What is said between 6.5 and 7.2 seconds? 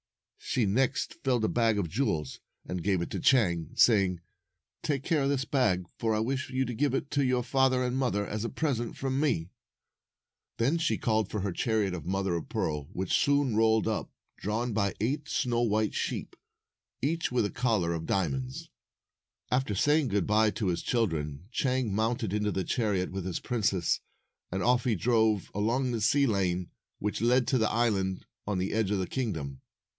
to give it